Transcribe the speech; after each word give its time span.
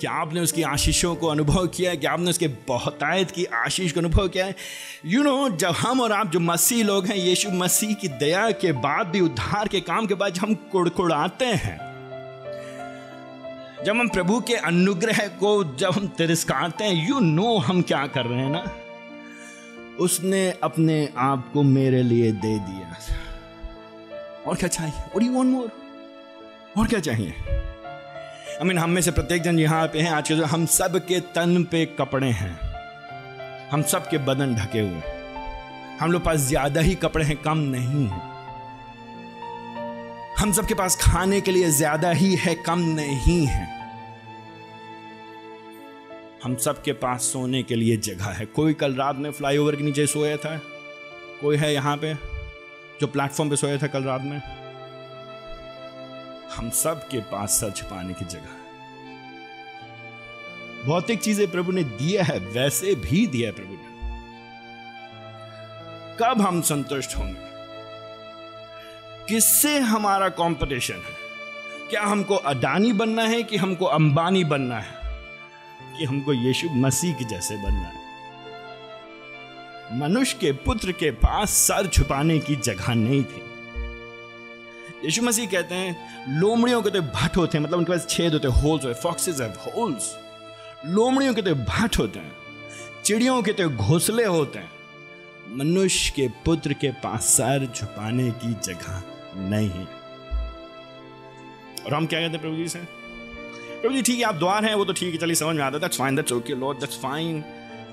क्या 0.00 0.12
आपने 0.12 0.40
उसकी 0.40 0.62
आशीषों 0.62 1.14
को 1.16 1.26
अनुभव 1.26 1.66
किया 1.66 1.90
है? 1.90 1.96
क्या 1.96 2.12
आपने 2.12 2.30
उसके 2.30 2.48
बहुतायत 2.48 3.30
की 3.30 3.44
आशीष 3.44 3.92
को 3.92 4.00
अनुभव 4.00 4.28
किया 4.28 4.46
है? 4.46 4.54
यू 5.06 5.22
नो 5.22 5.48
जब 5.48 5.68
हम 5.68 6.00
और 6.00 6.12
आप 6.12 6.30
जो 6.30 6.40
मसीह 6.40 6.84
लोग 6.84 7.06
हैं, 7.06 7.16
यीशु 7.16 7.50
मसीह 7.50 7.94
की 7.94 8.08
दया 8.08 8.50
के 8.50 8.72
बाद 8.72 9.06
भी, 9.06 9.20
उद्धार 9.20 9.68
के 9.68 9.80
काम 9.80 10.06
के 10.06 10.14
बाद 10.14 10.32
जब 10.32 10.42
हम 10.42 10.54
कुड़कुड़ाते 10.54 11.44
हैं, 11.44 11.78
जब 13.84 13.96
हम 13.96 14.08
प्रभु 14.08 14.40
के 14.40 14.54
अनुग्रह 14.54 15.18
को 15.28 15.76
जब 15.76 15.92
हम 15.92 16.06
तिरस्कारते 16.06 16.84
हैं 16.84 17.08
यू 17.08 17.20
नो 17.20 17.58
हम 17.58 17.82
क्या 17.82 18.06
कर 18.06 18.24
रहे 18.24 18.38
हैं 18.38 18.50
ना? 18.50 18.64
उसने 20.00 20.50
अपने 20.62 21.08
आप 21.16 21.50
को 21.52 21.62
मेरे 21.62 22.02
लिए 22.02 22.32
दे 22.32 22.58
दिया। 22.58 22.96
और 24.46 24.56
क्या 24.56 24.68
चाहिए? 24.68 25.10
और 25.14 25.22
यू 25.22 25.32
वांट 25.32 25.48
मोर 25.48 25.70
और 26.78 26.86
क्या 26.86 27.00
चाहिए? 27.00 27.34
आई 28.56 28.64
मीन 28.64 28.78
हम 28.78 28.90
में 28.90 29.00
से 29.02 29.10
प्रत्येक 29.10 29.42
जन 29.42 29.58
यहाँ 29.58 29.86
पे 29.92 30.00
हैं, 30.00 30.10
आज 30.10 30.28
के 30.28 30.34
हम 30.34 30.64
सब 30.66 30.96
के 31.06 31.18
तन 31.34 31.62
पे 31.70 31.84
कपड़े 31.98 32.28
हैं। 32.28 33.68
हम 33.70 33.82
सब 33.82 34.08
के 34.10 34.18
बदन 34.18 34.54
ढके 34.54 34.80
हुए 34.80 35.00
हम 36.00 36.12
लोग 36.12 36.24
पास 36.24 36.40
ज़्यादा 36.40 36.80
ही 36.80 36.94
कपड़े 36.94 37.24
हैं, 37.24 37.36
कम 37.36 37.58
नहीं 37.68 38.06
है। 38.06 38.20
हम 40.38 40.52
सबके 40.52 40.74
पास 40.74 40.96
खाने 41.02 41.40
के 41.40 41.50
लिए 41.50 41.70
ज़्यादा 41.72 42.10
ही 42.12 42.34
है, 42.36 42.54
कम 42.56 42.78
नहीं 42.96 43.46
है। 43.46 43.66
हम 46.44 46.56
सबके 46.56 46.92
पास 46.94 47.32
सोने 47.32 47.62
के 47.62 47.74
लिए 47.74 47.96
जगह 47.98 48.30
है। 48.30 48.46
कोई 48.46 48.74
कल 48.74 48.94
रात 48.94 49.16
में 49.16 49.30
फ्लाईओवर 49.32 49.76
के 49.76 49.84
नीचे 49.84 50.06
सोया 50.06 50.36
था? 50.36 50.56
कोई 51.40 51.56
है 51.56 51.72
यहाँ 51.74 51.96
पे 51.96 52.14
जो 53.00 53.06
प्लेटफॉर्म 53.06 53.50
पे 53.50 53.56
सोया 53.56 53.76
था 53.76 53.86
कल 53.86 54.04
रात 54.04 54.22
में? 54.22 54.40
हम 56.56 56.70
सब 56.70 57.08
के 57.08 57.20
पास 57.20 57.50
सर 57.50 57.70
छुपाने 57.70 58.14
की 58.14 58.24
जगह 58.24 58.40
है। 58.40 58.66
भौतिक 60.86 61.20
चीज़ें 61.20 61.50
प्रभु 61.50 61.72
ने 61.72 61.84
दिया 61.84 62.24
है, 62.24 62.38
वैसे 62.38 62.94
भी 62.94 63.26
दिया 63.26 63.48
है 63.48 63.54
प्रभु 63.54 63.72
ने। 63.72 63.86
कब 66.18 66.40
हम 66.40 66.60
संतुष्ट 66.60 67.16
होंगे? 67.16 67.46
किससे 69.28 69.78
हमारा 69.78 70.28
कंपटीशन 70.28 70.94
है? 70.94 71.26
क्या 71.90 72.02
हमको 72.02 72.34
अडानी 72.34 72.92
बनना 72.92 73.22
है 73.22 73.42
कि 73.42 73.56
हमको 73.56 73.84
अंबानी 73.84 74.44
बनना 74.44 74.78
है? 74.78 74.94
कि 75.98 76.04
हमको 76.04 76.32
यीशु 76.32 76.68
मसीह 76.68 77.14
के 77.14 77.24
जैसे 77.24 77.56
बनना 77.56 77.92
है? 77.92 78.06
मनुष्य 79.98 80.38
के 80.40 80.52
पुत्र 80.52 80.92
के 80.92 81.10
पास 81.10 81.50
सर 81.50 81.86
छुपाने 81.86 82.38
की 82.38 82.56
जगह 82.56 82.94
नहीं 82.94 83.24
थी। 83.24 83.55
यीशु 85.04 85.22
मसीह 85.22 85.46
कहते 85.46 85.74
हैं, 85.74 86.38
लोमड़ियों 86.40 86.82
के 86.82 86.90
तो 86.90 87.00
भट 87.02 87.36
होते 87.36 87.58
हैं 87.58 87.64
मतलब 87.64 87.78
उनके 87.78 87.92
पास 87.92 88.06
छेद 88.10 88.32
होते 88.32 88.48
हैं, 88.48 88.62
होल्स 88.62 88.84
होते 88.84 89.00
फॉक्सेस 89.00 89.40
हैव 89.40 89.52
होल्स 89.66 90.14
लोमड़ियों 90.86 91.34
के 91.34 91.42
तो 91.42 91.54
भट 91.54 91.98
होते 91.98 92.18
हैं, 92.18 92.32
चिड़ियों 93.04 93.42
के 93.42 93.52
तो 93.52 93.68
घोंसले 93.68 94.24
होते 94.24 94.58
हैं. 94.58 94.70
मनुष्य 95.56 96.12
के 96.16 96.28
पुत्र 96.44 96.72
के 96.72 96.90
पास 97.02 97.24
सर 97.26 97.66
छुपाने 97.74 98.30
की 98.42 98.52
जगह 98.64 99.02
नहीं 99.48 99.68
है. 99.70 99.86
और 101.84 101.94
हम 101.94 102.06
क्या 102.06 102.20
कहते 102.20 102.32
हैं 102.32 102.40
प्रभु 102.40 102.56
जी 102.56 102.68
से? 102.68 102.78
प्रभु 102.78 103.94
जी, 103.94 104.02
ठीक 104.02 104.18
है, 104.18 104.24
आप 104.24 104.34
द्वार 104.34 104.64
हैं, 104.64 104.74
वो 104.74 104.84
तो 104.84 104.92
ठीक 104.92 105.12
है, 105.12 105.20
चलिए 105.20 105.34
समझ 105.34 105.56
में 105.56 105.62
आता 105.64 105.76
है 105.76 105.80
that's 105.80 105.98
fine 105.98 106.16
that's 106.16 106.32
okay 106.32 106.54
lord 106.54 106.78
that's 106.78 106.96
fine 106.98 107.42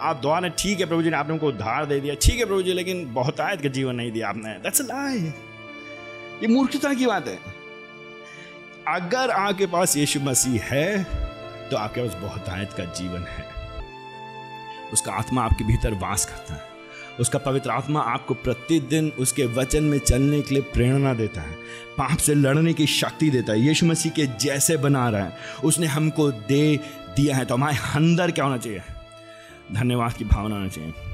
आप 0.00 0.20
द्वार 0.20 0.44
हैं, 0.44 0.52
ठीक 0.58 0.80
है 0.80 0.86
प्रभु 0.86 1.02
जी 1.02 1.10
ने 1.10 1.16
आपने 1.16 1.32
उनको 1.32 1.48
उद्धार 1.48 1.86
दे 1.86 2.00
दिया, 2.00 2.14
ठीक 2.22 2.38
है 2.38 2.44
प्रभु 2.44 2.62
जी, 2.62 2.72
लेकिन 2.72 3.12
बहुत 3.14 3.40
आयत 3.40 3.62
का 3.62 3.68
जीवन 3.70 3.96
नहीं 3.96 4.12
दिया 4.12 4.28
आपने 4.28 4.58
दैट्स 4.58 4.80
लाई 4.82 5.32
ये 6.44 6.48
मूर्खता 6.48 6.92
की 6.94 7.06
बात 7.06 7.28
है। 7.28 7.38
अगर 8.88 9.30
आपके 9.30 9.66
पास 9.66 9.96
यीशु 9.96 10.20
मसीह 10.20 10.62
है 10.64 11.04
तो 11.70 11.76
आपके 11.76 12.00
पास 12.00 12.16
बहुत 12.22 12.48
आयत 12.48 12.72
का 12.72 12.84
जीवन 12.84 13.24
है। 13.28 13.44
उसका 14.92 15.12
आत्मा 15.12 15.44
आपके 15.44 15.64
भीतर 15.64 15.94
वास 15.94 16.24
करता 16.24 16.54
है। 16.54 16.68
उसका 17.20 17.38
पवित्र 17.38 17.70
आत्मा 17.70 18.00
आपको 18.02 18.34
प्रतिदिन 18.34 19.08
उसके 19.18 19.46
वचन 19.54 19.84
में 19.84 19.98
चलने 19.98 20.40
के 20.42 20.54
लिए 20.54 20.62
प्रेरणा 20.64 21.14
देता 21.14 21.40
है। 21.40 21.54
पाप 21.98 22.18
से 22.18 22.34
लड़ने 22.34 22.72
की 22.74 22.86
शक्ति 22.86 23.30
देता 23.30 23.52
है। 23.52 23.60
यीशु 23.60 23.86
मसीह 23.86 24.12
के 24.12 24.26
जैसे 24.40 24.76
बना 24.76 25.08
रहा 25.08 25.24
है। 25.24 25.36
उसने 25.64 25.86
हमको 25.86 26.30
दे 26.30 26.76
दिया 27.16 27.36
है 27.36 27.44
तो 27.44 27.54
हमारे 27.54 27.76
अंदर 27.94 28.30
क्या 28.30 28.44
होना 28.44 28.58
चाहिए? 28.58 28.82
धन्यवाद 29.72 30.12
की 30.12 30.24
भावना 30.24 30.54
होना 30.54 30.68
चाहिए। 30.68 31.13